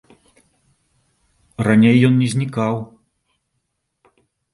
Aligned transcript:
Раней 1.67 1.95
ён 2.09 2.13
не 2.21 2.27
знікаў. 2.33 2.73